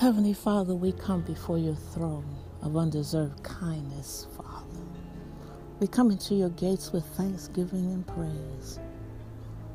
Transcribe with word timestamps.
Heavenly 0.00 0.32
Father, 0.32 0.74
we 0.74 0.92
come 0.92 1.20
before 1.20 1.58
your 1.58 1.74
throne 1.74 2.38
of 2.62 2.74
undeserved 2.74 3.42
kindness, 3.42 4.28
Father. 4.34 4.80
We 5.78 5.88
come 5.88 6.10
into 6.10 6.34
your 6.34 6.48
gates 6.48 6.90
with 6.90 7.04
thanksgiving 7.18 7.92
and 7.92 8.06
praise. 8.06 8.80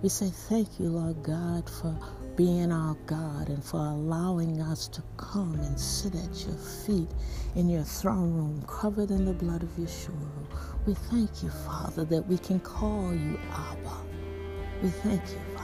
We 0.01 0.09
say 0.09 0.31
thank 0.49 0.79
you, 0.79 0.87
Lord 0.87 1.21
God, 1.21 1.69
for 1.69 1.95
being 2.35 2.71
our 2.71 2.95
God 3.05 3.49
and 3.49 3.63
for 3.63 3.77
allowing 3.77 4.59
us 4.63 4.87
to 4.87 5.03
come 5.17 5.59
and 5.59 5.79
sit 5.79 6.15
at 6.15 6.43
your 6.47 6.57
feet 6.57 7.11
in 7.53 7.69
your 7.69 7.83
throne 7.83 8.33
room, 8.33 8.63
covered 8.67 9.11
in 9.11 9.25
the 9.25 9.33
blood 9.33 9.61
of 9.61 9.69
Yeshua. 9.77 10.09
We 10.87 10.95
thank 10.95 11.43
you, 11.43 11.51
Father, 11.51 12.03
that 12.03 12.25
we 12.27 12.39
can 12.39 12.59
call 12.61 13.13
you 13.13 13.39
Abba. 13.51 13.93
We 14.81 14.89
thank 14.89 15.21
you. 15.29 15.54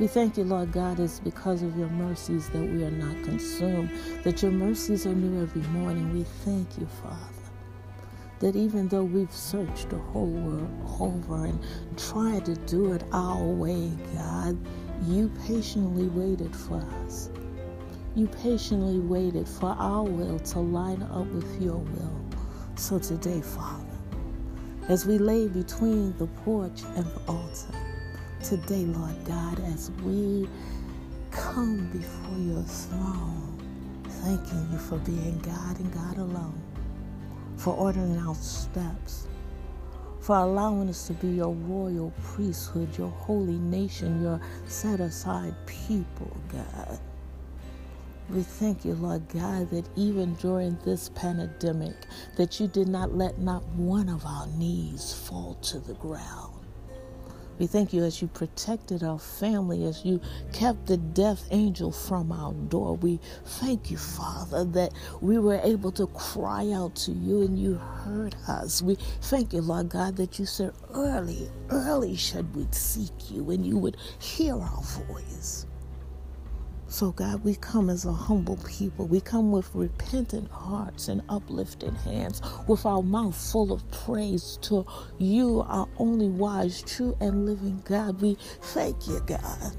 We 0.00 0.08
thank 0.08 0.36
you, 0.36 0.44
Lord 0.44 0.72
God, 0.72 0.98
it's 0.98 1.20
because 1.20 1.62
of 1.62 1.78
your 1.78 1.88
mercies 1.88 2.48
that 2.50 2.62
we 2.62 2.84
are 2.84 2.90
not 2.90 3.22
consumed, 3.22 3.90
that 4.24 4.42
your 4.42 4.50
mercies 4.50 5.06
are 5.06 5.14
new 5.14 5.40
every 5.40 5.62
morning. 5.70 6.12
We 6.12 6.24
thank 6.24 6.78
you, 6.78 6.86
Father 7.02 7.34
that 8.44 8.56
even 8.56 8.88
though 8.88 9.04
we've 9.04 9.32
searched 9.32 9.88
the 9.88 9.96
whole 9.96 10.26
world 10.26 10.70
over 11.00 11.46
and 11.46 11.58
tried 11.96 12.44
to 12.44 12.54
do 12.54 12.92
it 12.92 13.02
our 13.10 13.42
way, 13.42 13.90
God, 14.14 14.58
you 15.06 15.30
patiently 15.46 16.08
waited 16.08 16.54
for 16.54 16.76
us. 17.04 17.30
You 18.14 18.26
patiently 18.26 18.98
waited 18.98 19.48
for 19.48 19.74
our 19.78 20.02
will 20.02 20.38
to 20.38 20.58
line 20.58 21.02
up 21.04 21.26
with 21.28 21.62
your 21.62 21.78
will. 21.78 22.24
So 22.76 22.98
today, 22.98 23.40
Father, 23.40 23.98
as 24.88 25.06
we 25.06 25.16
lay 25.16 25.48
between 25.48 26.16
the 26.18 26.26
porch 26.26 26.82
and 26.96 27.06
the 27.06 27.20
altar, 27.26 27.93
today, 28.44 28.84
Lord 28.84 29.24
God, 29.24 29.58
as 29.72 29.90
we 30.04 30.46
come 31.30 31.86
before 31.90 32.38
your 32.38 32.62
throne, 32.62 33.58
thanking 34.22 34.68
you 34.70 34.78
for 34.78 34.98
being 34.98 35.38
God 35.38 35.80
and 35.80 35.92
God 35.94 36.18
alone, 36.18 36.62
for 37.56 37.72
ordering 37.74 38.18
our 38.18 38.34
steps, 38.34 39.28
for 40.20 40.36
allowing 40.36 40.90
us 40.90 41.06
to 41.06 41.14
be 41.14 41.28
your 41.28 41.54
royal 41.54 42.12
priesthood, 42.22 42.98
your 42.98 43.08
holy 43.10 43.58
nation, 43.58 44.22
your 44.22 44.38
set 44.66 45.00
aside 45.00 45.54
people, 45.64 46.36
God. 46.52 46.98
We 48.28 48.42
thank 48.42 48.84
you, 48.84 48.92
Lord 48.94 49.26
God, 49.30 49.70
that 49.70 49.88
even 49.96 50.34
during 50.34 50.76
this 50.84 51.08
pandemic, 51.10 51.96
that 52.36 52.60
you 52.60 52.68
did 52.68 52.88
not 52.88 53.14
let 53.14 53.38
not 53.38 53.64
one 53.68 54.10
of 54.10 54.26
our 54.26 54.46
knees 54.48 55.14
fall 55.14 55.54
to 55.62 55.78
the 55.78 55.94
ground. 55.94 56.63
We 57.58 57.66
thank 57.66 57.92
you 57.92 58.02
as 58.02 58.20
you 58.20 58.28
protected 58.28 59.02
our 59.02 59.18
family, 59.18 59.84
as 59.84 60.04
you 60.04 60.20
kept 60.52 60.86
the 60.86 60.96
death 60.96 61.46
angel 61.50 61.92
from 61.92 62.32
our 62.32 62.52
door. 62.52 62.96
We 62.96 63.20
thank 63.44 63.90
you, 63.90 63.96
Father, 63.96 64.64
that 64.64 64.92
we 65.20 65.38
were 65.38 65.60
able 65.62 65.92
to 65.92 66.06
cry 66.08 66.70
out 66.72 66.96
to 66.96 67.12
you 67.12 67.42
and 67.42 67.58
you 67.58 67.74
heard 67.74 68.34
us. 68.48 68.82
We 68.82 68.96
thank 69.22 69.52
you, 69.52 69.60
Lord 69.60 69.88
God, 69.88 70.16
that 70.16 70.38
you 70.38 70.46
said 70.46 70.72
early, 70.92 71.50
early 71.70 72.16
should 72.16 72.54
we 72.56 72.66
seek 72.72 73.30
you 73.30 73.50
and 73.50 73.64
you 73.64 73.78
would 73.78 73.96
hear 74.18 74.54
our 74.54 74.82
voice. 74.82 75.66
So, 76.94 77.10
God, 77.10 77.42
we 77.42 77.56
come 77.56 77.90
as 77.90 78.04
a 78.04 78.12
humble 78.12 78.56
people. 78.58 79.08
We 79.08 79.20
come 79.20 79.50
with 79.50 79.68
repentant 79.74 80.48
hearts 80.48 81.08
and 81.08 81.22
uplifted 81.28 81.92
hands, 81.94 82.40
with 82.68 82.86
our 82.86 83.02
mouth 83.02 83.34
full 83.34 83.72
of 83.72 83.82
praise 83.90 84.60
to 84.62 84.86
you, 85.18 85.64
our 85.66 85.88
only 85.98 86.28
wise, 86.28 86.82
true, 86.82 87.16
and 87.18 87.46
living 87.46 87.82
God. 87.84 88.20
We 88.20 88.36
thank 88.60 89.08
you, 89.08 89.18
God 89.26 89.74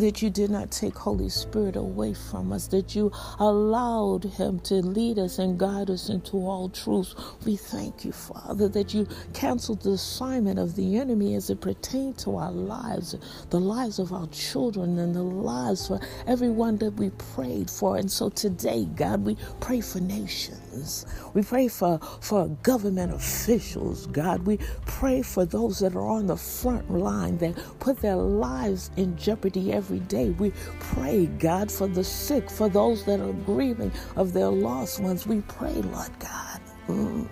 that 0.00 0.22
you 0.22 0.30
did 0.30 0.50
not 0.50 0.70
take 0.70 0.96
Holy 0.96 1.28
Spirit 1.28 1.76
away 1.76 2.14
from 2.14 2.52
us, 2.52 2.66
that 2.68 2.94
you 2.96 3.12
allowed 3.38 4.24
him 4.24 4.60
to 4.60 4.76
lead 4.76 5.18
us 5.18 5.38
and 5.38 5.58
guide 5.58 5.90
us 5.90 6.08
into 6.08 6.36
all 6.36 6.68
truth. 6.68 7.14
We 7.46 7.56
thank 7.56 8.04
you, 8.04 8.12
Father, 8.12 8.68
that 8.70 8.94
you 8.94 9.06
canceled 9.34 9.82
the 9.82 9.92
assignment 9.92 10.58
of 10.58 10.76
the 10.76 10.98
enemy 10.98 11.34
as 11.34 11.50
it 11.50 11.60
pertained 11.60 12.18
to 12.20 12.36
our 12.36 12.52
lives, 12.52 13.14
the 13.50 13.60
lives 13.60 13.98
of 13.98 14.12
our 14.12 14.26
children, 14.28 14.98
and 14.98 15.14
the 15.14 15.22
lives 15.22 15.88
for 15.88 16.00
everyone 16.26 16.78
that 16.78 16.92
we 16.92 17.10
prayed 17.34 17.70
for. 17.70 17.96
And 17.96 18.10
so 18.10 18.28
today, 18.30 18.86
God, 18.96 19.24
we 19.24 19.36
pray 19.60 19.80
for 19.80 20.00
nations. 20.00 21.06
We 21.34 21.42
pray 21.42 21.68
for, 21.68 21.98
for 22.20 22.48
government 22.62 23.12
officials, 23.12 24.06
God. 24.06 24.46
We 24.46 24.58
pray 24.86 25.22
for 25.22 25.44
those 25.44 25.80
that 25.80 25.94
are 25.94 26.06
on 26.06 26.26
the 26.26 26.36
front 26.36 26.90
line 26.90 27.38
that 27.38 27.56
put 27.80 28.00
their 28.00 28.16
lives 28.16 28.90
in 28.96 29.16
jeopardy 29.16 29.72
every 29.72 29.89
day. 29.98 30.30
We 30.30 30.52
pray, 30.78 31.26
God, 31.26 31.70
for 31.70 31.88
the 31.88 32.04
sick, 32.04 32.48
for 32.48 32.68
those 32.68 33.04
that 33.04 33.20
are 33.20 33.32
grieving 33.32 33.92
of 34.16 34.32
their 34.32 34.48
lost 34.48 35.00
ones. 35.00 35.26
We 35.26 35.40
pray, 35.42 35.72
Lord 35.72 36.10
God. 36.20 36.60
Mm. 36.88 37.28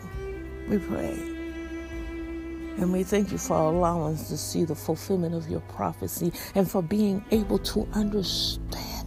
We 0.69 0.79
pray. 0.79 1.19
And 2.79 2.93
we 2.93 3.03
thank 3.05 3.33
you 3.33 3.39
for 3.39 3.57
allowing 3.57 4.15
us 4.15 4.29
to 4.29 4.37
see 4.37 4.65
the 4.65 4.75
fulfillment 4.75 5.35
of 5.35 5.49
your 5.49 5.61
prophecy 5.61 6.33
and 6.55 6.71
for 6.71 6.83
being 6.83 7.25
able 7.31 7.59
to 7.61 7.89
understand 7.93 8.98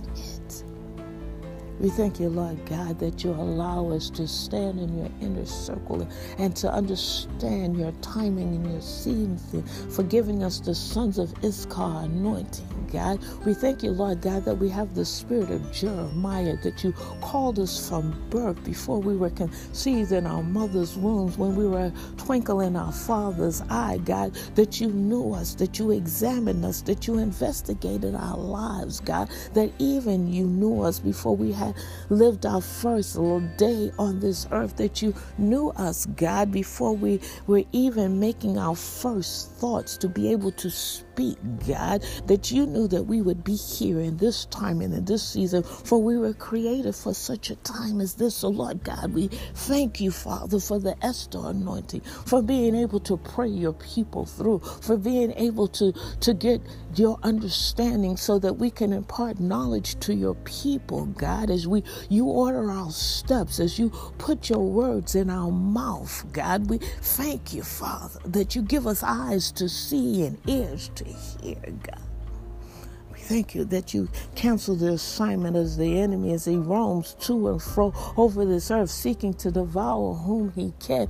we 1.81 1.89
thank 1.89 2.19
you, 2.19 2.29
Lord 2.29 2.63
God, 2.67 2.99
that 2.99 3.23
you 3.23 3.31
allow 3.31 3.89
us 3.89 4.11
to 4.11 4.27
stand 4.27 4.79
in 4.79 4.99
your 4.99 5.09
inner 5.19 5.47
circle 5.47 6.07
and 6.37 6.55
to 6.57 6.71
understand 6.71 7.75
your 7.75 7.91
timing 8.01 8.55
and 8.55 8.71
your 8.71 8.81
season 8.81 9.63
for 9.89 10.03
giving 10.03 10.43
us 10.43 10.59
the 10.59 10.75
sons 10.75 11.17
of 11.17 11.33
Issachar 11.43 12.03
anointing, 12.03 12.89
God. 12.93 13.19
We 13.47 13.55
thank 13.55 13.81
you, 13.81 13.89
Lord 13.89 14.21
God, 14.21 14.45
that 14.45 14.55
we 14.55 14.69
have 14.69 14.93
the 14.93 15.03
spirit 15.03 15.49
of 15.49 15.71
Jeremiah, 15.73 16.55
that 16.63 16.83
you 16.83 16.93
called 17.19 17.57
us 17.57 17.89
from 17.89 18.15
birth 18.29 18.63
before 18.63 18.99
we 18.99 19.17
were 19.17 19.31
conceived 19.31 20.11
in 20.11 20.27
our 20.27 20.43
mother's 20.43 20.95
wombs, 20.95 21.39
when 21.39 21.55
we 21.55 21.65
were 21.67 21.87
a 21.87 21.93
twinkle 22.17 22.61
in 22.61 22.75
our 22.75 22.91
father's 22.91 23.61
eye, 23.71 23.97
God, 24.05 24.35
that 24.53 24.79
you 24.79 24.89
knew 24.89 25.33
us, 25.33 25.55
that 25.55 25.79
you 25.79 25.89
examined 25.89 26.63
us, 26.63 26.81
that 26.83 27.07
you 27.07 27.17
investigated 27.17 28.13
our 28.13 28.37
lives, 28.37 28.99
God, 28.99 29.31
that 29.53 29.71
even 29.79 30.31
you 30.31 30.45
knew 30.45 30.83
us 30.83 30.99
before 30.99 31.35
we 31.35 31.51
had 31.51 31.70
lived 32.09 32.45
our 32.45 32.61
first 32.61 33.15
little 33.15 33.41
day 33.57 33.91
on 33.99 34.19
this 34.19 34.47
earth, 34.51 34.77
that 34.77 35.01
you 35.01 35.13
knew 35.37 35.69
us, 35.71 36.05
God, 36.05 36.51
before 36.51 36.95
we 36.95 37.19
were 37.47 37.63
even 37.71 38.19
making 38.19 38.57
our 38.57 38.75
first 38.75 39.51
thoughts 39.53 39.97
to 39.97 40.07
be 40.07 40.31
able 40.31 40.51
to 40.53 40.69
speak, 40.69 41.10
God, 41.16 42.03
that 42.27 42.51
you 42.51 42.66
knew 42.66 42.88
that 42.89 43.03
we 43.03 43.22
would 43.22 43.44
be 43.44 43.55
here 43.55 43.99
in 43.99 44.17
this 44.17 44.45
time 44.45 44.81
and 44.81 44.94
in 44.94 45.05
this 45.05 45.27
season, 45.27 45.63
for 45.63 46.01
we 46.01 46.17
were 46.17 46.33
created 46.33 46.95
for 46.95 47.13
such 47.13 47.49
a 47.49 47.55
time 47.57 48.01
as 48.01 48.16
this. 48.16 48.35
So, 48.35 48.49
Lord 48.49 48.83
God, 48.83 49.13
we 49.13 49.27
thank 49.27 50.01
you, 50.01 50.11
Father, 50.11 50.59
for 50.59 50.79
the 50.79 50.95
Esther 51.05 51.39
anointing, 51.44 52.01
for 52.01 52.41
being 52.41 52.75
able 52.75 52.99
to 53.01 53.17
pray 53.17 53.49
your 53.49 53.73
people 53.73 54.25
through, 54.25 54.59
for 54.59 54.97
being 54.97 55.33
able 55.33 55.67
to, 55.69 55.94
to 56.22 56.33
get 56.33 56.61
your 56.95 57.17
understanding 57.23 58.17
so 58.17 58.39
that 58.39 58.53
we 58.53 58.69
can 58.69 58.93
impart 58.93 59.39
knowledge 59.39 59.99
to 60.01 60.13
your 60.13 60.35
people, 60.35 61.05
God, 61.07 61.49
as 61.49 61.67
we 61.67 61.83
you 62.09 62.25
order 62.25 62.69
our 62.72 62.91
steps, 62.91 63.59
as 63.59 63.79
you 63.79 63.89
put 64.17 64.49
your 64.49 64.59
words 64.69 65.16
in 65.16 65.29
our 65.29 65.51
mouth, 65.51 66.25
God. 66.33 66.69
We 66.69 66.79
thank 66.79 67.53
you, 67.53 67.63
Father, 67.63 68.19
that 68.25 68.55
you 68.55 68.61
give 68.61 68.88
us 68.88 69.03
eyes 69.03 69.51
to 69.53 69.69
see 69.69 70.25
and 70.25 70.39
ears 70.49 70.89
to 70.95 71.00
hear, 71.06 71.56
God 71.84 72.10
thank 73.31 73.55
you 73.55 73.63
that 73.63 73.93
you 73.93 74.09
cancel 74.35 74.75
the 74.75 74.91
assignment 74.91 75.55
as 75.55 75.77
the 75.77 76.01
enemy 76.01 76.33
as 76.33 76.43
he 76.43 76.57
roams 76.57 77.13
to 77.13 77.47
and 77.47 77.63
fro 77.63 77.93
over 78.17 78.43
this 78.43 78.69
earth, 78.69 78.89
seeking 78.89 79.33
to 79.33 79.49
devour 79.49 80.13
whom 80.13 80.51
he 80.51 80.73
can. 80.81 81.07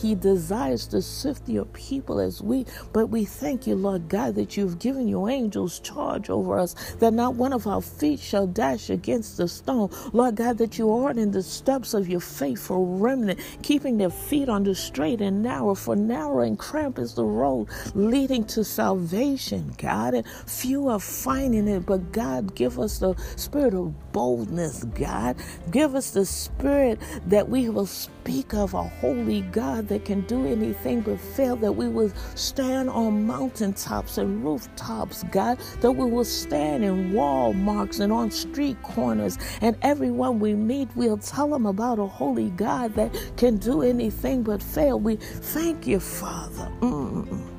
He 0.00 0.14
desires 0.14 0.86
to 0.86 1.02
sift 1.02 1.46
your 1.46 1.66
people 1.66 2.20
as 2.20 2.40
we, 2.40 2.64
but 2.94 3.08
we 3.08 3.26
thank 3.26 3.66
you, 3.66 3.74
Lord 3.74 4.08
God, 4.08 4.34
that 4.36 4.56
you've 4.56 4.78
given 4.78 5.08
your 5.08 5.28
angels 5.28 5.78
charge 5.80 6.30
over 6.30 6.58
us, 6.58 6.74
that 7.00 7.12
not 7.12 7.34
one 7.34 7.52
of 7.52 7.66
our 7.66 7.82
feet 7.82 8.18
shall 8.18 8.46
dash 8.46 8.88
against 8.88 9.36
the 9.36 9.46
stone. 9.46 9.90
Lord 10.14 10.36
God, 10.36 10.56
that 10.58 10.78
you 10.78 10.90
are 10.90 11.10
in 11.10 11.32
the 11.32 11.42
steps 11.42 11.92
of 11.92 12.08
your 12.08 12.20
faithful 12.20 12.96
remnant, 12.96 13.40
keeping 13.62 13.98
their 13.98 14.08
feet 14.08 14.48
on 14.48 14.64
the 14.64 14.74
straight 14.74 15.20
and 15.20 15.42
narrow, 15.42 15.74
for 15.74 15.94
narrow 15.94 16.40
and 16.40 16.58
cramped 16.58 16.98
is 16.98 17.12
the 17.12 17.24
road 17.24 17.68
leading 17.94 18.44
to 18.44 18.64
salvation, 18.64 19.74
God, 19.76 20.14
and 20.14 20.26
few 20.46 20.88
are 20.88 20.98
finding 20.98 21.57
in 21.58 21.68
it, 21.68 21.86
but 21.86 22.12
God, 22.12 22.54
give 22.54 22.78
us 22.78 22.98
the 22.98 23.14
spirit 23.36 23.74
of 23.74 24.12
boldness, 24.12 24.84
God. 24.84 25.36
Give 25.70 25.94
us 25.94 26.10
the 26.10 26.24
spirit 26.24 27.00
that 27.26 27.48
we 27.48 27.68
will 27.68 27.86
speak 27.86 28.54
of 28.54 28.74
a 28.74 28.82
holy 28.82 29.42
God 29.42 29.88
that 29.88 30.04
can 30.04 30.22
do 30.22 30.46
anything 30.46 31.00
but 31.02 31.20
fail, 31.20 31.56
that 31.56 31.72
we 31.72 31.88
will 31.88 32.12
stand 32.34 32.88
on 32.90 33.26
mountaintops 33.26 34.18
and 34.18 34.44
rooftops, 34.44 35.24
God, 35.24 35.58
that 35.80 35.92
we 35.92 36.10
will 36.10 36.24
stand 36.24 36.84
in 36.84 37.12
Walmarts 37.12 38.00
and 38.00 38.12
on 38.12 38.30
street 38.30 38.80
corners, 38.82 39.38
and 39.60 39.76
everyone 39.82 40.40
we 40.40 40.54
meet, 40.54 40.88
we'll 40.94 41.18
tell 41.18 41.48
them 41.48 41.66
about 41.66 41.98
a 41.98 42.06
holy 42.06 42.50
God 42.50 42.94
that 42.94 43.14
can 43.36 43.56
do 43.56 43.82
anything 43.82 44.42
but 44.42 44.62
fail. 44.62 45.00
We 45.00 45.16
thank 45.16 45.86
you, 45.86 46.00
Father. 46.00 46.70
Mm. 46.80 47.57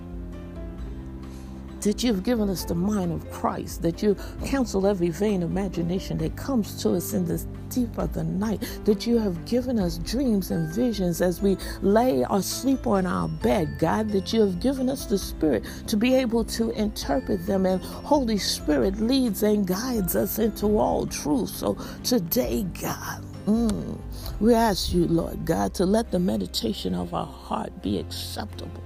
That 1.81 2.03
you've 2.03 2.23
given 2.23 2.49
us 2.49 2.65
the 2.65 2.75
mind 2.75 3.11
of 3.11 3.29
Christ, 3.31 3.81
that 3.81 4.01
you 4.01 4.15
counsel 4.45 4.87
every 4.87 5.09
vain 5.09 5.41
imagination 5.43 6.17
that 6.19 6.35
comes 6.35 6.81
to 6.83 6.91
us 6.91 7.13
in 7.13 7.25
this 7.25 7.47
deep 7.69 7.97
of 7.97 8.13
the 8.13 8.23
night, 8.23 8.61
that 8.85 9.05
you 9.05 9.17
have 9.17 9.45
given 9.45 9.79
us 9.79 9.97
dreams 9.99 10.51
and 10.51 10.73
visions 10.73 11.21
as 11.21 11.41
we 11.41 11.57
lay 11.81 12.25
or 12.25 12.41
sleep 12.41 12.87
on 12.87 13.05
our 13.05 13.27
bed, 13.27 13.77
God, 13.79 14.09
that 14.09 14.33
you 14.33 14.41
have 14.41 14.59
given 14.59 14.89
us 14.89 15.05
the 15.05 15.17
Spirit 15.17 15.63
to 15.87 15.97
be 15.97 16.13
able 16.15 16.43
to 16.45 16.71
interpret 16.71 17.45
them, 17.45 17.65
and 17.65 17.81
Holy 17.81 18.37
Spirit 18.37 18.99
leads 18.99 19.43
and 19.43 19.67
guides 19.67 20.15
us 20.15 20.39
into 20.39 20.77
all 20.77 21.05
truth. 21.05 21.49
So 21.49 21.77
today, 22.03 22.63
God, 22.81 23.23
mm, 23.45 23.97
we 24.39 24.53
ask 24.53 24.93
you, 24.93 25.07
Lord 25.07 25.45
God, 25.45 25.73
to 25.75 25.85
let 25.85 26.11
the 26.11 26.19
meditation 26.19 26.95
of 26.95 27.13
our 27.13 27.25
heart 27.25 27.81
be 27.81 27.99
acceptable 27.99 28.83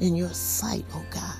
in 0.00 0.16
your 0.16 0.30
sight, 0.30 0.84
oh 0.94 1.04
God. 1.10 1.36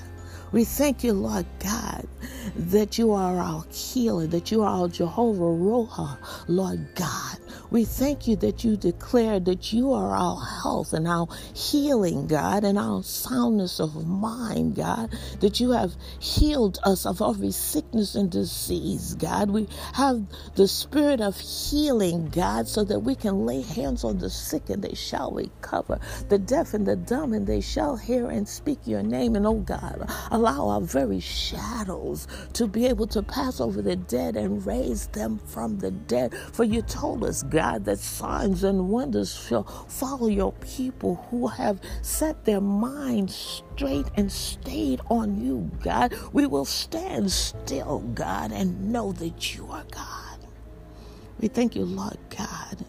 We 0.55 0.63
thank 0.63 1.03
you, 1.03 1.11
Lord 1.11 1.45
God, 1.59 2.07
that 2.55 2.97
you 2.97 3.11
are 3.11 3.39
our 3.39 3.65
healer, 3.73 4.25
that 4.27 4.53
you 4.53 4.63
are 4.63 4.83
our 4.83 4.87
Jehovah 4.87 5.41
Rapha, 5.41 6.17
Lord 6.47 6.95
God. 6.95 7.39
We 7.71 7.85
thank 7.85 8.27
you 8.27 8.35
that 8.37 8.63
you 8.63 8.77
declare 8.77 9.39
that 9.39 9.73
you 9.73 9.93
are 9.93 10.15
our 10.15 10.39
health 10.63 10.93
and 10.93 11.07
our 11.07 11.27
healing, 11.53 12.27
God, 12.27 12.63
and 12.63 12.77
our 12.77 13.03
soundness 13.03 13.79
of 13.79 14.07
mind, 14.07 14.75
God, 14.75 15.11
that 15.39 15.59
you 15.59 15.71
have 15.71 15.93
healed 16.19 16.79
us 16.83 17.05
of 17.05 17.21
every 17.21 17.51
sickness 17.51 18.15
and 18.15 18.29
disease, 18.31 19.15
God. 19.15 19.49
We 19.49 19.67
have 19.93 20.25
the 20.55 20.67
spirit 20.67 21.21
of 21.21 21.39
healing, 21.39 22.29
God, 22.29 22.67
so 22.67 22.83
that 22.85 22.99
we 22.99 23.15
can 23.15 23.45
lay 23.45 23.61
hands 23.61 24.03
on 24.03 24.19
the 24.19 24.29
sick 24.29 24.69
and 24.69 24.83
they 24.83 24.95
shall 24.95 25.31
recover, 25.31 25.99
the 26.29 26.37
deaf 26.37 26.73
and 26.73 26.85
the 26.85 26.95
dumb 26.95 27.33
and 27.33 27.47
they 27.47 27.61
shall 27.61 27.95
hear 27.97 28.29
and 28.29 28.47
speak 28.47 28.79
your 28.85 29.03
name. 29.03 29.35
And 29.35 29.45
oh 29.45 29.55
God, 29.55 30.09
allow 30.31 30.69
our 30.69 30.81
very 30.81 31.19
shadows 31.19 32.27
to 32.53 32.67
be 32.67 32.85
able 32.85 33.07
to 33.07 33.23
pass 33.23 33.59
over 33.59 33.81
the 33.81 33.95
dead 33.95 34.35
and 34.35 34.65
raise 34.65 35.07
them 35.07 35.39
from 35.39 35.79
the 35.79 35.91
dead. 35.91 36.33
For 36.53 36.63
you 36.63 36.81
told 36.81 37.23
us, 37.23 37.43
God, 37.49 37.85
that 37.85 37.99
signs 37.99 38.63
and 38.63 38.89
wonders 38.89 39.35
shall 39.47 39.63
follow 39.63 40.27
your 40.27 40.53
people 40.53 41.25
who 41.29 41.47
have 41.47 41.79
set 42.01 42.45
their 42.45 42.61
minds 42.61 43.63
straight 43.75 44.07
and 44.15 44.31
stayed 44.31 45.01
on 45.09 45.43
you, 45.43 45.71
God. 45.83 46.13
We 46.33 46.45
will 46.47 46.65
stand 46.65 47.31
still, 47.31 47.99
God, 48.13 48.51
and 48.51 48.91
know 48.91 49.11
that 49.13 49.55
you 49.55 49.67
are 49.71 49.85
God. 49.91 50.39
We 51.39 51.47
thank 51.49 51.75
you, 51.75 51.85
Lord 51.85 52.17
God, 52.29 52.85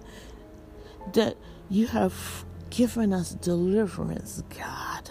that 1.15 1.37
you 1.69 1.89
have 1.89 2.45
given 2.71 3.13
us 3.13 3.33
deliverance, 3.35 4.43
God 4.57 5.11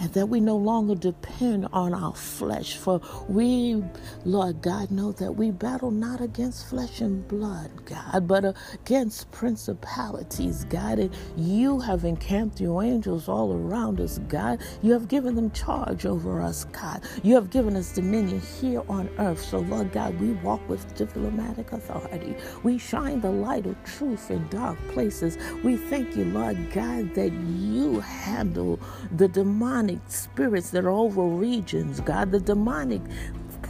and 0.00 0.12
that 0.14 0.28
we 0.28 0.40
no 0.40 0.56
longer 0.56 0.94
depend 0.94 1.68
on 1.72 1.94
our 1.94 2.14
flesh. 2.14 2.76
For 2.76 3.00
we, 3.28 3.82
Lord 4.24 4.62
God, 4.62 4.90
know 4.90 5.12
that 5.12 5.32
we 5.32 5.50
battle 5.50 5.90
not 5.90 6.20
against 6.20 6.68
flesh 6.68 7.00
and 7.00 7.26
blood, 7.28 7.70
God, 7.84 8.26
but 8.26 8.56
against 8.74 9.30
principalities, 9.30 10.64
God. 10.64 10.98
And 10.98 11.14
you 11.36 11.80
have 11.80 12.04
encamped 12.04 12.60
your 12.60 12.82
angels 12.82 13.28
all 13.28 13.52
around 13.52 14.00
us, 14.00 14.18
God. 14.28 14.60
You 14.82 14.92
have 14.92 15.08
given 15.08 15.34
them 15.34 15.50
charge 15.50 16.06
over 16.06 16.40
us, 16.40 16.64
God. 16.64 17.02
You 17.22 17.34
have 17.34 17.50
given 17.50 17.76
us 17.76 17.92
dominion 17.92 18.40
here 18.60 18.82
on 18.88 19.08
earth. 19.18 19.40
So, 19.42 19.58
Lord 19.60 19.92
God, 19.92 20.18
we 20.20 20.32
walk 20.32 20.66
with 20.68 20.94
diplomatic 20.94 21.72
authority. 21.72 22.34
We 22.62 22.78
shine 22.78 23.20
the 23.20 23.30
light 23.30 23.66
of 23.66 23.82
truth 23.84 24.30
in 24.30 24.48
dark 24.48 24.78
places. 24.88 25.36
We 25.62 25.76
thank 25.76 26.16
you, 26.16 26.24
Lord 26.24 26.72
God, 26.72 27.14
that 27.14 27.32
you 27.32 28.00
handle 28.00 28.80
the 29.16 29.28
demonic 29.28 29.89
demonic 29.90 30.10
spirits 30.10 30.70
that 30.70 30.84
are 30.84 30.90
over 30.90 31.22
regions, 31.22 32.00
God, 32.00 32.30
the 32.30 32.40
demonic 32.40 33.02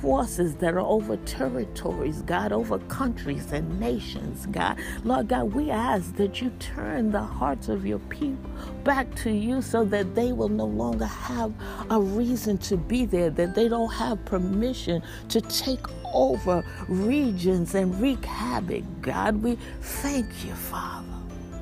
forces 0.00 0.54
that 0.56 0.74
are 0.74 0.80
over 0.80 1.16
territories, 1.18 2.22
God, 2.22 2.52
over 2.52 2.78
countries 2.78 3.52
and 3.52 3.78
nations, 3.78 4.46
God. 4.46 4.78
Lord 5.04 5.28
God, 5.28 5.52
we 5.54 5.70
ask 5.70 6.14
that 6.16 6.40
you 6.40 6.50
turn 6.58 7.10
the 7.10 7.20
hearts 7.20 7.68
of 7.68 7.84
your 7.84 7.98
people 7.98 8.50
back 8.82 9.14
to 9.16 9.30
you 9.30 9.60
so 9.60 9.84
that 9.84 10.14
they 10.14 10.32
will 10.32 10.48
no 10.48 10.64
longer 10.64 11.04
have 11.04 11.52
a 11.90 12.00
reason 12.00 12.56
to 12.58 12.76
be 12.76 13.04
there, 13.04 13.30
that 13.30 13.54
they 13.54 13.68
don't 13.68 13.92
have 13.92 14.24
permission 14.24 15.02
to 15.28 15.40
take 15.42 15.84
over 16.14 16.64
regions 16.88 17.74
and 17.74 18.00
wreak 18.00 18.24
havoc, 18.24 18.84
God. 19.02 19.42
We 19.42 19.58
thank 19.80 20.26
you, 20.46 20.54
Father. 20.54 21.06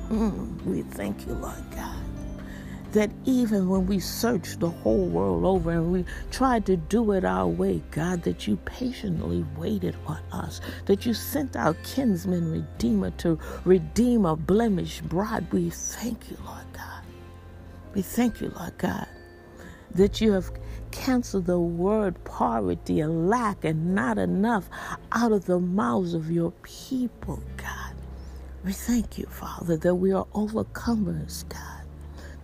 Mm, 0.09 0.63
we 0.63 0.81
thank 0.83 1.27
you, 1.27 1.33
Lord 1.33 1.63
God 1.75 2.08
that 2.93 3.11
even 3.25 3.69
when 3.69 3.85
we 3.85 3.99
searched 3.99 4.59
the 4.59 4.69
whole 4.69 5.05
world 5.05 5.45
over 5.45 5.71
and 5.71 5.91
we 5.91 6.05
tried 6.31 6.65
to 6.65 6.75
do 6.75 7.11
it 7.11 7.23
our 7.23 7.47
way, 7.47 7.81
God, 7.91 8.23
that 8.23 8.47
you 8.47 8.57
patiently 8.57 9.45
waited 9.57 9.95
on 10.07 10.19
us, 10.31 10.59
that 10.85 11.05
you 11.05 11.13
sent 11.13 11.55
our 11.55 11.75
kinsman 11.83 12.51
redeemer 12.51 13.11
to 13.11 13.37
redeem 13.63 14.25
a 14.25 14.35
blemished 14.35 15.07
bride. 15.07 15.51
We 15.51 15.69
thank 15.69 16.31
you, 16.31 16.37
Lord 16.45 16.65
God. 16.73 17.03
We 17.93 18.01
thank 18.01 18.41
you, 18.41 18.51
Lord 18.55 18.77
God, 18.77 19.07
that 19.93 20.21
you 20.21 20.31
have 20.31 20.51
canceled 20.91 21.45
the 21.45 21.59
word 21.59 22.23
poverty 22.23 23.01
and 23.01 23.29
lack 23.29 23.63
and 23.63 23.93
not 23.93 24.17
enough 24.17 24.67
out 25.11 25.31
of 25.31 25.45
the 25.45 25.59
mouths 25.59 26.15
of 26.15 26.31
your 26.31 26.51
people, 26.63 27.41
God. 27.57 27.93
We 28.65 28.73
thank 28.73 29.17
you, 29.17 29.25
Father, 29.27 29.77
that 29.77 29.95
we 29.95 30.11
are 30.11 30.25
overcomers, 30.33 31.47
God 31.47 31.78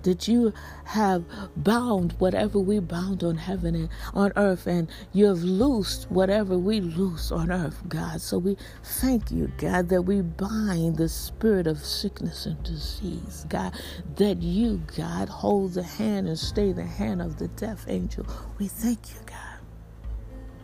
that 0.05 0.27
you 0.27 0.53
have 0.85 1.25
bound 1.57 2.13
whatever 2.19 2.59
we 2.59 2.79
bound 2.79 3.23
on 3.23 3.35
heaven 3.35 3.75
and 3.75 3.89
on 4.13 4.31
earth, 4.35 4.65
and 4.67 4.87
you 5.11 5.25
have 5.25 5.43
loosed 5.43 6.09
whatever 6.09 6.57
we 6.57 6.79
loose 6.79 7.31
on 7.31 7.51
earth, 7.51 7.81
God. 7.87 8.21
So 8.21 8.37
we 8.37 8.55
thank 8.83 9.31
you, 9.31 9.51
God, 9.57 9.89
that 9.89 10.03
we 10.03 10.21
bind 10.21 10.97
the 10.97 11.09
spirit 11.09 11.67
of 11.67 11.79
sickness 11.79 12.45
and 12.45 12.61
disease, 12.63 13.45
God, 13.49 13.73
that 14.15 14.41
you, 14.41 14.81
God, 14.95 15.27
hold 15.27 15.73
the 15.73 15.83
hand 15.83 16.27
and 16.27 16.39
stay 16.39 16.71
the 16.71 16.85
hand 16.85 17.21
of 17.21 17.37
the 17.37 17.47
deaf 17.49 17.85
angel. 17.87 18.25
We 18.57 18.67
thank 18.67 19.09
you, 19.09 19.19
God. 19.25 19.59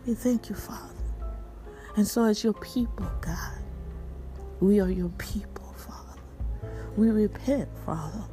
We 0.06 0.14
thank 0.14 0.48
you, 0.48 0.54
Father. 0.56 0.94
And 1.96 2.06
so, 2.06 2.24
as 2.24 2.42
your 2.42 2.54
people, 2.54 3.10
God, 3.20 3.58
we 4.60 4.80
are 4.80 4.90
your 4.90 5.10
people, 5.10 5.74
Father. 5.76 6.20
We 6.96 7.10
repent, 7.10 7.68
Father, 7.84 8.24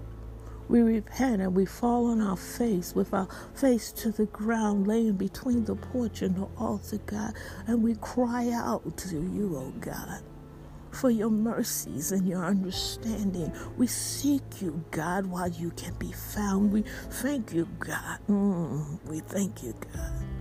we 0.69 0.81
repent 0.81 1.41
and 1.41 1.55
we 1.55 1.65
fall 1.65 2.05
on 2.05 2.21
our 2.21 2.37
face 2.37 2.95
with 2.95 3.13
our 3.13 3.27
face 3.55 3.91
to 3.93 4.11
the 4.11 4.27
ground, 4.27 4.87
laying 4.87 5.13
between 5.13 5.65
the 5.65 5.75
porch 5.75 6.21
and 6.21 6.35
the 6.35 6.47
altar, 6.57 6.99
God, 7.05 7.33
and 7.67 7.83
we 7.83 7.95
cry 7.95 8.51
out 8.51 8.97
to 8.97 9.15
you, 9.15 9.57
oh 9.57 9.73
God 9.81 10.21
for 10.91 11.11
your 11.11 11.29
mercies 11.29 12.11
and 12.11 12.27
your 12.27 12.43
understanding. 12.43 13.53
We 13.77 13.85
seek 13.85 14.41
you, 14.59 14.83
God, 14.89 15.27
while 15.27 15.47
you 15.47 15.69
can 15.71 15.93
be 15.93 16.11
found. 16.11 16.71
We 16.73 16.83
thank 17.11 17.53
you, 17.53 17.67
God. 17.77 18.17
Mm, 18.27 18.99
we 19.05 19.19
thank 19.19 19.61
you, 19.61 19.75
God 19.93 20.38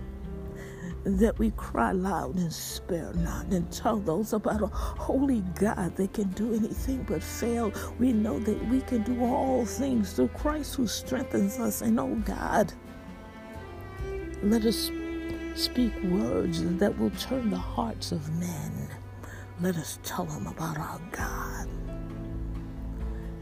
that 1.17 1.37
we 1.39 1.51
cry 1.51 1.91
loud 1.91 2.35
and 2.35 2.51
spare 2.51 3.13
not 3.13 3.47
and 3.47 3.71
tell 3.71 3.97
those 3.97 4.33
about 4.33 4.61
a 4.61 4.67
holy 4.67 5.41
God 5.59 5.95
that 5.95 6.13
can 6.13 6.29
do 6.29 6.53
anything 6.53 7.05
but 7.07 7.23
fail. 7.23 7.71
We 7.99 8.13
know 8.13 8.39
that 8.39 8.67
we 8.69 8.81
can 8.81 9.03
do 9.03 9.23
all 9.23 9.65
things 9.65 10.13
through 10.13 10.29
Christ 10.29 10.75
who 10.75 10.87
strengthens 10.87 11.59
us. 11.59 11.81
And 11.81 11.99
oh 11.99 12.15
God, 12.25 12.73
let 14.43 14.65
us 14.65 14.91
speak 15.55 15.93
words 16.03 16.63
that 16.77 16.97
will 16.97 17.11
turn 17.11 17.49
the 17.49 17.57
hearts 17.57 18.11
of 18.11 18.29
men. 18.39 18.89
Let 19.61 19.75
us 19.75 19.99
tell 20.03 20.25
them 20.25 20.47
about 20.47 20.77
our 20.77 21.01
God. 21.11 21.67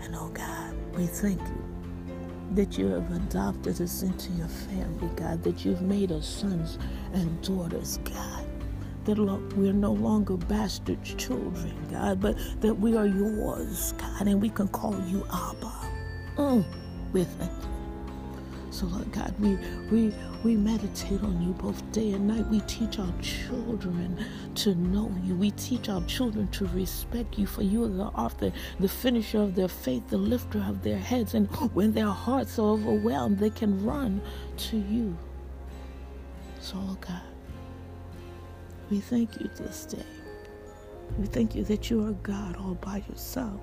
And 0.01 0.15
oh 0.15 0.29
God, 0.29 0.75
we 0.95 1.05
thank 1.05 1.41
you 1.41 1.66
that 2.55 2.77
you 2.77 2.87
have 2.87 3.11
adopted 3.11 3.81
us 3.81 4.03
into 4.03 4.31
your 4.33 4.47
family, 4.47 5.09
God, 5.15 5.43
that 5.43 5.65
you've 5.65 5.81
made 5.81 6.11
us 6.11 6.27
sons 6.27 6.79
and 7.13 7.41
daughters, 7.41 7.99
God. 8.03 8.45
That 9.05 9.17
we're 9.55 9.73
no 9.73 9.93
longer 9.93 10.35
bastard 10.37 11.03
children, 11.03 11.73
God, 11.89 12.19
but 12.21 12.37
that 12.61 12.73
we 12.73 12.97
are 12.97 13.07
yours, 13.07 13.93
God, 13.97 14.27
and 14.27 14.41
we 14.41 14.49
can 14.49 14.67
call 14.67 14.99
you 15.07 15.25
Abba. 15.31 15.73
Mm, 16.37 16.65
we 17.13 17.23
thank 17.23 17.51
you. 17.63 17.66
So, 18.77 18.85
Lord 18.85 19.11
God, 19.11 19.33
we, 19.39 19.57
we, 19.89 20.13
we 20.43 20.55
meditate 20.55 21.23
on 21.23 21.41
you 21.41 21.51
both 21.53 21.81
day 21.91 22.11
and 22.11 22.27
night. 22.27 22.45
We 22.45 22.59
teach 22.67 22.99
our 22.99 23.11
children 23.23 24.23
to 24.53 24.75
know 24.75 25.11
you. 25.23 25.33
We 25.33 25.49
teach 25.49 25.89
our 25.89 26.03
children 26.03 26.47
to 26.49 26.67
respect 26.67 27.39
you, 27.39 27.47
for 27.47 27.63
you 27.63 27.85
are 27.85 27.87
the 27.87 28.03
author, 28.03 28.51
the 28.79 28.87
finisher 28.87 29.39
of 29.39 29.55
their 29.55 29.67
faith, 29.67 30.07
the 30.09 30.19
lifter 30.19 30.59
of 30.59 30.83
their 30.83 30.99
heads. 30.99 31.33
And 31.33 31.47
when 31.73 31.91
their 31.91 32.05
hearts 32.05 32.59
are 32.59 32.67
overwhelmed, 32.67 33.39
they 33.39 33.49
can 33.49 33.83
run 33.83 34.21
to 34.57 34.77
you. 34.77 35.17
So, 36.59 36.77
Lord 36.77 37.01
God, 37.01 37.23
we 38.91 38.99
thank 38.99 39.41
you 39.41 39.49
this 39.55 39.87
day. 39.87 40.05
We 41.17 41.25
thank 41.25 41.55
you 41.55 41.63
that 41.63 41.89
you 41.89 42.05
are 42.05 42.11
God 42.11 42.57
all 42.57 42.75
by 42.75 43.03
yourself 43.09 43.59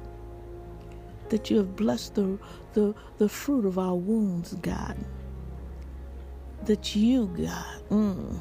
that 1.31 1.51
you 1.51 1.59
have 1.59 1.77
blessed 1.77 2.15
the, 2.17 2.39
the, 2.75 2.95
the 3.19 3.29
fruit 3.29 3.67
of 3.67 3.79
our 3.79 3.97
wombs, 3.97 4.55
God. 4.63 4.97
that 6.67 6.97
you, 6.97 7.27
God, 7.37 7.83
mm, 7.91 8.39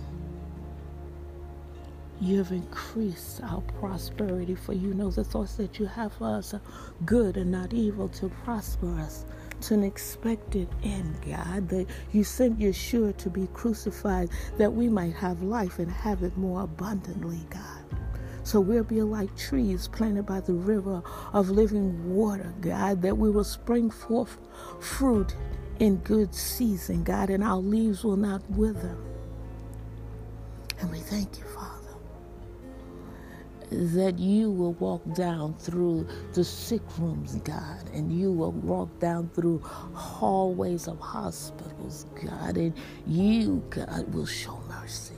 you 2.21 2.37
have 2.39 2.51
increased 2.51 3.41
our 3.43 3.61
prosperity, 3.61 4.55
for 4.55 4.73
you 4.73 4.93
know 4.93 5.11
the 5.11 5.23
thoughts 5.23 5.55
that 5.55 5.79
you 5.79 5.85
have 5.87 6.13
for 6.13 6.27
us 6.37 6.53
are 6.53 6.61
good 7.05 7.37
and 7.37 7.51
not 7.51 7.73
evil 7.73 8.09
to 8.09 8.29
prosper 8.45 8.99
us 8.99 9.25
to 9.61 9.75
an 9.75 9.83
expected 9.83 10.69
end, 10.83 11.15
God, 11.25 11.69
that 11.69 11.87
you 12.13 12.23
sent 12.23 12.59
Yeshua 12.59 13.17
to 13.17 13.29
be 13.29 13.47
crucified 13.53 14.29
that 14.57 14.73
we 14.73 14.89
might 14.89 15.15
have 15.15 15.43
life 15.43 15.79
and 15.79 15.91
have 15.91 16.23
it 16.23 16.37
more 16.37 16.63
abundantly, 16.63 17.41
God. 17.49 18.02
So 18.43 18.59
we'll 18.59 18.83
be 18.83 19.01
like 19.01 19.35
trees 19.37 19.87
planted 19.87 20.25
by 20.25 20.41
the 20.41 20.53
river 20.53 21.01
of 21.33 21.49
living 21.49 22.13
water, 22.13 22.53
God, 22.61 23.01
that 23.01 23.17
we 23.17 23.29
will 23.29 23.43
spring 23.43 23.89
forth 23.89 24.37
fruit 24.79 25.35
in 25.79 25.97
good 25.97 26.35
season, 26.35 27.03
God, 27.03 27.29
and 27.29 27.43
our 27.43 27.57
leaves 27.57 28.03
will 28.03 28.17
not 28.17 28.47
wither. 28.51 28.97
And 30.79 30.91
we 30.91 30.99
thank 30.99 31.37
you, 31.37 31.45
Father 31.45 31.79
that 33.71 34.19
you 34.19 34.51
will 34.51 34.73
walk 34.73 35.01
down 35.15 35.55
through 35.55 36.07
the 36.33 36.43
sick 36.43 36.81
rooms, 36.99 37.35
God, 37.37 37.89
and 37.93 38.11
you 38.11 38.31
will 38.31 38.51
walk 38.51 38.99
down 38.99 39.29
through 39.33 39.59
hallways 39.93 40.87
of 40.87 40.99
hospitals, 40.99 42.05
God, 42.23 42.57
and 42.57 42.73
you, 43.07 43.63
God, 43.69 44.13
will 44.13 44.25
show 44.25 44.59
mercy 44.67 45.15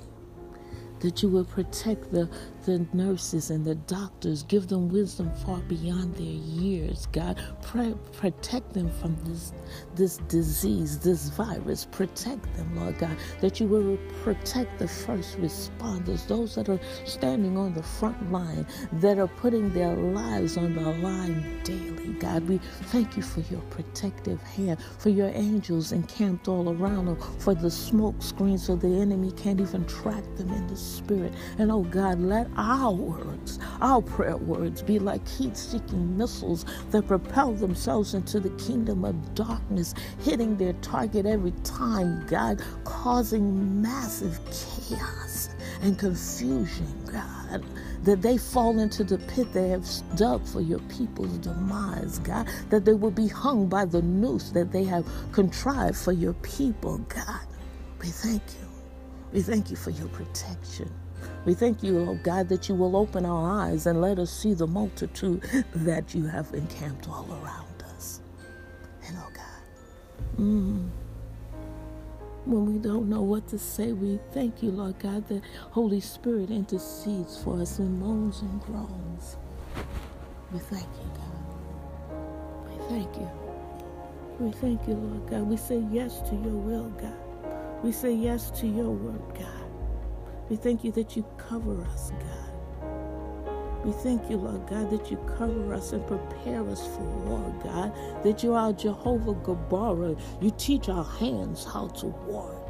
that 0.99 1.21
you 1.21 1.29
will 1.29 1.45
protect 1.45 2.11
the, 2.11 2.29
the 2.65 2.85
nurses 2.93 3.51
and 3.51 3.63
the 3.63 3.75
doctors, 3.75 4.43
give 4.43 4.67
them 4.67 4.89
wisdom 4.89 5.31
far 5.45 5.59
beyond 5.61 6.15
their 6.15 6.25
years, 6.25 7.07
God. 7.11 7.39
Pray, 7.61 7.93
protect 8.13 8.73
them 8.73 8.89
from 8.99 9.15
this, 9.23 9.53
this 9.95 10.17
disease, 10.27 10.99
this 10.99 11.29
virus. 11.29 11.85
Protect 11.91 12.43
them, 12.55 12.75
Lord 12.75 12.97
God, 12.97 13.17
that 13.41 13.59
you 13.59 13.67
will 13.67 13.97
protect 14.23 14.79
the 14.79 14.87
first 14.87 15.37
responders, 15.39 16.27
those 16.27 16.55
that 16.55 16.69
are 16.69 16.79
standing 17.05 17.57
on 17.57 17.73
the 17.73 17.83
front 17.83 18.31
line, 18.31 18.65
that 18.93 19.19
are 19.19 19.27
putting 19.27 19.71
their 19.73 19.95
lives 19.95 20.57
on 20.57 20.73
the 20.73 20.81
line 20.81 21.61
daily, 21.63 22.13
God. 22.19 22.47
We 22.47 22.57
thank 22.85 23.15
you 23.15 23.23
for 23.23 23.41
your 23.51 23.61
protective 23.69 24.41
hand, 24.41 24.79
for 24.97 25.09
your 25.09 25.29
angels 25.29 25.91
encamped 25.91 26.47
all 26.47 26.69
around 26.69 27.05
them, 27.05 27.17
for 27.39 27.53
the 27.53 27.69
smoke 27.71 28.21
screen 28.21 28.57
so 28.57 28.75
the 28.75 28.87
enemy 29.01 29.31
can't 29.31 29.61
even 29.61 29.85
track 29.85 30.23
them 30.37 30.49
in 30.51 30.67
the 30.67 30.77
spirit. 30.77 31.33
And 31.59 31.71
oh 31.71 31.83
God, 31.83 32.19
let 32.19 32.47
our 32.57 32.91
words, 32.91 33.59
our 33.81 34.01
prayer 34.01 34.37
words, 34.37 34.81
be 34.81 34.99
like 34.99 35.27
heat 35.27 35.57
seeking 35.57 36.17
missiles 36.17 36.65
that 36.91 37.07
propel 37.07 37.53
themselves 37.53 38.13
into 38.13 38.39
the 38.39 38.49
kingdom 38.63 39.05
of 39.05 39.35
darkness, 39.35 39.93
hitting 40.21 40.57
their 40.57 40.73
target 40.73 41.25
every 41.25 41.53
time, 41.63 42.25
God, 42.27 42.61
causing 42.83 43.81
massive 43.81 44.39
chaos 44.45 45.49
and 45.81 45.97
confusion, 45.97 46.87
God 47.11 47.63
that 48.05 48.21
they 48.21 48.37
fall 48.37 48.77
into 48.79 49.03
the 49.03 49.17
pit 49.17 49.51
they 49.51 49.69
have 49.69 49.83
dug 50.15 50.45
for 50.47 50.61
your 50.61 50.79
people's 50.81 51.39
demise, 51.39 52.19
God, 52.19 52.47
that 52.69 52.85
they 52.85 52.93
will 52.93 53.11
be 53.11 53.27
hung 53.27 53.67
by 53.67 53.85
the 53.85 54.01
noose 54.01 54.51
that 54.51 54.71
they 54.71 54.83
have 54.83 55.05
contrived 55.31 55.97
for 55.97 56.11
your 56.11 56.33
people, 56.33 56.99
God. 57.09 57.41
We 57.99 58.09
thank 58.09 58.43
you. 58.53 58.67
We 59.33 59.41
thank 59.41 59.71
you 59.71 59.75
for 59.75 59.89
your 59.89 60.07
protection. 60.09 60.91
We 61.45 61.53
thank 61.55 61.83
you, 61.83 61.99
oh 61.99 62.15
God, 62.23 62.49
that 62.49 62.69
you 62.69 62.75
will 62.75 62.95
open 62.97 63.25
our 63.25 63.49
eyes 63.61 63.87
and 63.87 64.01
let 64.01 64.19
us 64.19 64.31
see 64.31 64.53
the 64.53 64.67
multitude 64.67 65.43
that 65.75 66.15
you 66.15 66.25
have 66.27 66.53
encamped 66.53 67.09
all 67.09 67.27
around 67.43 67.83
us. 67.95 68.21
And 69.07 69.17
oh 69.19 69.29
God, 69.33 70.39
mm, 70.39 70.89
when 72.45 72.65
we 72.73 72.79
don't 72.79 73.09
know 73.09 73.21
what 73.23 73.47
to 73.49 73.59
say, 73.59 73.93
we 73.93 74.19
thank 74.33 74.63
you, 74.63 74.71
Lord 74.71 74.99
God, 74.99 75.27
that 75.29 75.43
Holy 75.71 76.01
Spirit 76.01 76.51
intercedes 76.51 77.41
for 77.43 77.61
us 77.61 77.79
in 77.79 77.99
moans 77.99 78.41
and 78.41 78.61
groans. 78.61 79.37
We 80.53 80.59
thank 80.59 80.83
you, 80.83 81.11
God. 81.15 81.65
We 82.69 82.77
thank 82.89 83.15
you. 83.17 83.29
We 84.39 84.51
thank 84.53 84.87
you, 84.87 84.95
Lord 84.95 85.29
God. 85.29 85.41
We 85.43 85.57
say 85.57 85.83
yes 85.91 86.21
to 86.29 86.35
your 86.35 86.57
will, 86.57 86.89
God. 86.91 87.17
We 87.83 87.91
say 87.91 88.13
yes 88.13 88.51
to 88.61 88.67
your 88.67 88.91
word, 88.91 89.21
God. 89.39 89.64
We 90.49 90.57
thank 90.57 90.83
you 90.83 90.91
that 90.93 91.15
you 91.17 91.25
cover 91.37 91.81
us, 91.85 92.11
God. 92.11 92.45
We 93.85 93.91
thank 93.93 94.29
you, 94.29 94.37
Lord 94.37 94.67
God, 94.67 94.91
that 94.91 95.11
you 95.11 95.17
cover 95.37 95.73
us 95.73 95.93
and 95.93 96.05
prepare 96.07 96.67
us 96.69 96.85
for 96.87 97.03
war, 97.03 97.55
God. 97.63 97.93
That 98.23 98.43
you 98.43 98.53
are 98.53 98.73
Jehovah 98.73 99.35
Gabara. 99.35 100.19
You 100.41 100.51
teach 100.57 100.89
our 100.89 101.03
hands 101.03 101.65
how 101.65 101.87
to 101.89 102.07
war, 102.07 102.67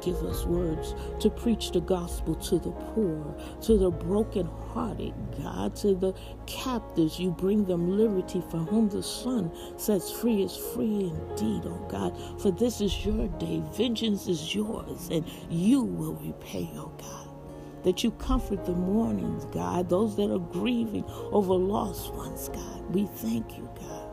give 0.00 0.22
us 0.24 0.44
words 0.44 0.94
to 1.20 1.30
preach 1.30 1.70
the 1.72 1.80
gospel 1.80 2.34
to 2.36 2.58
the 2.58 2.70
poor, 2.70 3.34
to 3.62 3.76
the 3.78 3.90
brokenhearted, 3.90 5.14
God, 5.42 5.76
to 5.76 5.94
the 5.94 6.14
captives. 6.46 7.18
You 7.18 7.30
bring 7.30 7.64
them 7.64 7.96
liberty 7.96 8.42
for 8.50 8.58
whom 8.58 8.88
the 8.88 9.02
Son 9.02 9.52
sets 9.78 10.10
free 10.10 10.42
is 10.42 10.56
free 10.56 11.12
indeed, 11.12 11.62
oh 11.66 11.86
God. 11.88 12.16
For 12.40 12.50
this 12.50 12.80
is 12.80 13.04
your 13.04 13.28
day. 13.38 13.62
Vengeance 13.72 14.28
is 14.28 14.54
yours, 14.54 15.08
and 15.10 15.24
you 15.50 15.82
will 15.82 16.14
repay, 16.14 16.70
oh 16.76 16.92
God. 16.98 17.28
That 17.84 18.04
you 18.04 18.10
comfort 18.12 18.64
the 18.64 18.72
mournings, 18.72 19.44
God, 19.46 19.88
those 19.88 20.16
that 20.16 20.32
are 20.32 20.38
grieving 20.38 21.04
over 21.32 21.54
lost 21.54 22.12
ones, 22.14 22.48
God. 22.48 22.94
We 22.94 23.06
thank 23.06 23.56
you, 23.56 23.68
God. 23.80 24.08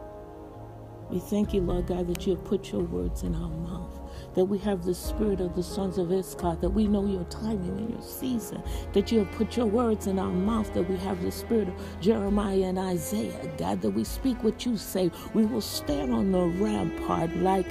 We 1.10 1.20
thank 1.20 1.54
you, 1.54 1.62
Lord 1.62 1.88
God, 1.88 2.08
that 2.08 2.26
you 2.26 2.36
have 2.36 2.46
put 2.46 2.72
your 2.72 2.84
words 2.84 3.24
in 3.24 3.36
our 3.36 3.50
mouth 3.50 3.95
that 4.36 4.46
we 4.46 4.58
have 4.60 4.86
the 4.86 4.94
spirit 4.94 5.42
of 5.42 5.56
the 5.56 5.64
sons 5.64 5.98
of 5.98 6.12
Issachar, 6.12 6.58
that 6.62 6.70
we 6.70 6.88
know 6.88 7.06
your 7.06 7.24
timing 7.26 7.78
and 7.78 7.90
your 7.92 8.02
season, 8.02 8.62
that 8.94 9.12
you 9.12 9.20
have 9.20 9.32
put 9.34 9.58
your 9.58 9.66
words 9.66 10.08
in 10.08 10.20
our 10.20 10.32
mouth, 10.32 10.74
that 10.74 10.90
we 10.90 10.98
have 10.98 11.22
the 11.22 11.32
spirit 11.32 11.70
of 11.70 11.76
Jeremiah 12.02 12.64
and 12.64 12.80
Isaiah, 12.80 13.52
God, 13.58 13.82
that 13.82 13.92
we 13.92 14.04
speak 14.04 14.44
what 14.44 14.66
you 14.66 14.78
say. 14.78 15.12
We 15.34 15.46
will 15.46 15.62
stand 15.62 16.14
on 16.14 16.32
the 16.32 16.42
rampart 16.42 17.36
like 17.38 17.68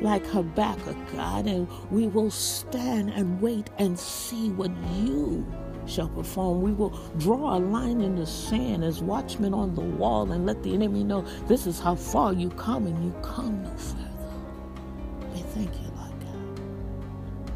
like 0.00 0.24
Habakkuk, 0.26 0.96
God, 1.14 1.46
and 1.46 1.68
we 1.90 2.06
will 2.08 2.30
stand 2.30 3.10
and 3.10 3.40
wait 3.40 3.70
and 3.78 3.98
see 3.98 4.50
what 4.50 4.70
you 4.94 5.46
shall 5.86 6.08
perform. 6.08 6.62
We 6.62 6.72
will 6.72 6.90
draw 7.18 7.56
a 7.56 7.60
line 7.60 8.00
in 8.00 8.16
the 8.16 8.26
sand 8.26 8.84
as 8.84 9.02
watchmen 9.02 9.54
on 9.54 9.74
the 9.74 9.82
wall 9.82 10.30
and 10.32 10.46
let 10.46 10.62
the 10.62 10.74
enemy 10.74 11.04
know 11.04 11.22
this 11.48 11.66
is 11.66 11.80
how 11.80 11.94
far 11.94 12.32
you 12.32 12.50
come 12.50 12.86
and 12.86 13.04
you 13.04 13.12
come 13.22 13.62
no 13.62 13.70
further. 13.76 14.10
We 15.34 15.40
thank 15.40 15.74
you. 15.82 15.89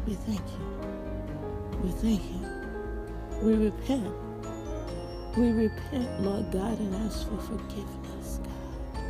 We 0.05 0.13
thank 0.13 0.41
you. 0.51 0.85
We 1.83 1.89
thank 1.91 2.21
you. 2.23 2.47
We 3.41 3.55
repent. 3.55 4.13
We 5.37 5.51
repent, 5.51 6.21
Lord 6.21 6.51
God, 6.51 6.79
and 6.79 6.95
ask 6.95 7.27
for 7.27 7.37
forgiveness, 7.39 8.39
God. 8.43 9.03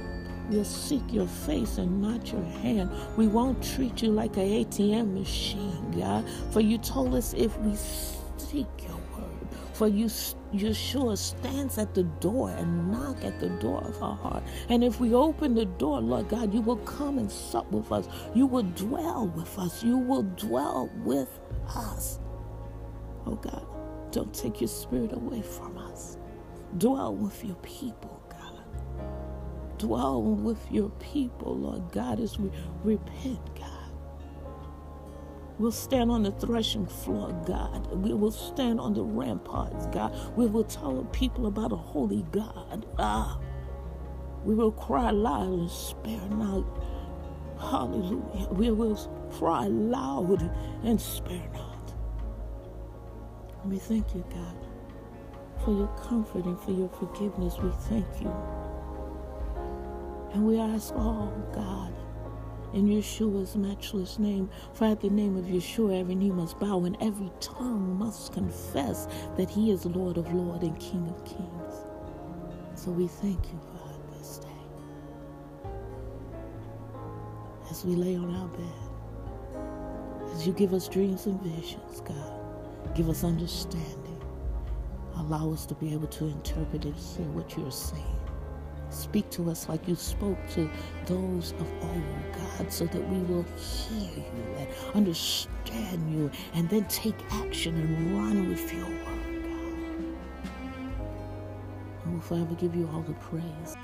We'll 0.49 0.65
seek 0.65 1.03
your 1.11 1.27
face 1.27 1.77
and 1.79 2.01
not 2.01 2.31
your 2.31 2.43
hand. 2.43 2.91
We 3.17 3.27
won't 3.27 3.63
treat 3.63 4.01
you 4.03 4.11
like 4.11 4.37
an 4.37 4.47
ATM 4.49 5.13
machine, 5.13 5.91
God. 5.99 6.25
For 6.51 6.61
you 6.61 6.77
told 6.77 7.15
us 7.15 7.33
if 7.33 7.57
we 7.59 7.75
seek 7.75 8.67
your 8.87 8.94
for 9.75 9.87
you 9.89 10.05
Yeshua 10.05 11.17
stands 11.17 11.77
at 11.77 11.93
the 11.93 12.03
door 12.03 12.49
and 12.51 12.91
knock 12.91 13.23
at 13.23 13.39
the 13.39 13.49
door 13.49 13.83
of 13.83 14.01
our 14.01 14.15
heart. 14.15 14.43
And 14.69 14.83
if 14.83 15.01
we 15.01 15.13
open 15.13 15.53
the 15.53 15.65
door, 15.65 15.99
Lord 15.99 16.29
God, 16.29 16.53
you 16.53 16.61
will 16.61 16.77
come 16.77 17.17
and 17.17 17.29
sup 17.29 17.69
with 17.71 17.91
us. 17.91 18.07
You 18.33 18.45
will 18.45 18.63
dwell 18.63 19.27
with 19.27 19.59
us. 19.59 19.83
You 19.83 19.97
will 19.97 20.23
dwell 20.23 20.89
with 21.03 21.29
us. 21.75 22.19
Oh 23.25 23.35
God, 23.35 23.65
don't 24.11 24.33
take 24.33 24.61
your 24.61 24.69
spirit 24.69 25.11
away 25.11 25.41
from 25.41 25.77
us. 25.77 26.17
Dwell 26.77 27.13
with 27.13 27.43
your 27.43 27.55
people, 27.57 28.21
God. 28.29 28.63
Dwell 29.77 30.21
with 30.21 30.71
your 30.71 30.89
people, 30.91 31.57
Lord 31.57 31.91
God, 31.91 32.21
as 32.21 32.39
we 32.39 32.49
repent, 32.83 33.41
God. 33.59 33.74
We'll 35.57 35.71
stand 35.71 36.11
on 36.11 36.23
the 36.23 36.31
threshing 36.31 36.85
floor, 36.85 37.31
God. 37.45 37.87
We 37.93 38.13
will 38.13 38.31
stand 38.31 38.79
on 38.79 38.93
the 38.93 39.03
ramparts, 39.03 39.87
God. 39.87 40.13
We 40.35 40.47
will 40.47 40.65
tell 40.65 41.05
people 41.13 41.47
about 41.47 41.71
a 41.71 41.77
holy 41.77 42.23
God. 42.31 42.85
Ah. 42.99 43.39
We 44.43 44.53
will 44.53 44.71
cry 44.73 45.11
loud 45.11 45.53
and 45.53 45.71
spare 45.71 46.27
not. 46.29 46.65
Hallelujah. 47.59 48.47
We 48.51 48.71
will 48.71 48.95
cry 49.31 49.67
loud 49.67 50.41
and 50.83 50.99
spare 50.99 51.49
not. 51.53 51.93
we 53.65 53.79
thank 53.79 54.13
you, 54.13 54.23
God, 54.29 54.57
for 55.63 55.71
your 55.71 55.87
comfort 55.97 56.45
and 56.45 56.59
for 56.59 56.71
your 56.71 56.89
forgiveness. 56.89 57.57
We 57.59 57.71
thank 57.89 58.05
you. 58.21 58.33
And 60.33 60.45
we 60.45 60.59
ask 60.59 60.93
all, 60.95 61.33
God, 61.53 61.93
in 62.75 62.87
Yeshua's 62.87 63.57
matchless 63.57 64.19
name. 64.19 64.49
For 64.73 64.85
at 64.85 65.01
the 65.01 65.09
name 65.09 65.37
of 65.37 65.45
Yeshua, 65.45 66.01
every 66.01 66.15
knee 66.15 66.31
must 66.31 66.59
bow 66.59 66.85
and 66.85 66.97
every 67.01 67.31
tongue 67.41 67.97
must 67.97 68.33
confess 68.33 69.07
that 69.37 69.49
he 69.49 69.71
is 69.71 69.85
Lord 69.87 70.17
of 70.17 70.31
Lords 70.33 70.63
and 70.63 70.79
King 70.79 71.07
of 71.09 71.25
Kings. 71.25 71.75
So 72.75 72.91
we 72.91 73.07
thank 73.07 73.45
you, 73.47 73.59
God, 73.73 74.19
this 74.19 74.39
day. 74.39 74.49
as 77.71 77.85
we 77.85 77.95
lay 77.95 78.15
on 78.15 78.33
our 78.35 78.47
bed, 78.49 78.97
as 80.33 80.47
you 80.47 80.53
give 80.53 80.73
us 80.73 80.87
dreams 80.87 81.25
and 81.27 81.41
visions, 81.41 82.01
God, 82.01 82.95
give 82.95 83.09
us 83.09 83.23
understanding. 83.23 84.21
Allow 85.17 85.51
us 85.53 85.65
to 85.67 85.75
be 85.75 85.93
able 85.93 86.07
to 86.07 86.25
interpret 86.27 86.85
and 86.85 86.95
hear 86.95 87.27
what 87.27 87.57
you're 87.57 87.71
saying. 87.71 88.24
Speak 88.89 89.29
to 89.31 89.49
us 89.49 89.67
like 89.69 89.87
you 89.87 89.95
spoke 89.95 90.37
to 90.51 90.69
those 91.05 91.53
of 91.53 91.67
old, 91.83 92.03
God, 92.33 92.71
so 92.71 92.85
that 92.85 93.09
we 93.09 93.17
will 93.19 93.45
hear 93.57 94.11
you 94.17 94.55
and 94.57 94.67
understand 94.93 96.13
you 96.13 96.31
and 96.53 96.69
then 96.69 96.85
take 96.85 97.15
action 97.31 97.75
and 97.75 98.17
run 98.17 98.49
with 98.49 98.73
your 98.73 98.85
word, 98.85 99.43
God. 99.43 99.73
And 102.03 102.13
we'll 102.13 102.21
forever 102.21 102.55
give 102.55 102.75
you 102.75 102.89
all 102.93 103.01
the 103.01 103.13
praise. 103.13 103.75